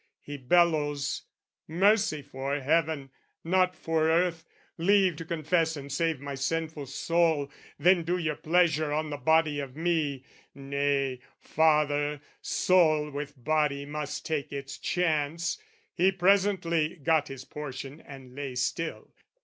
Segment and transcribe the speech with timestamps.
[0.23, 1.25] He bellows
[1.67, 3.11] "Mercy for heaven,
[3.43, 4.45] not for earth!
[4.79, 9.59] "Leave to confess and save my sinful soul, "Then do your pleasure on the body
[9.59, 10.25] of me!"
[10.55, 15.59] "Nay, father, soul with body must take its chance!"
[15.93, 19.13] He presently got his portion and lay still.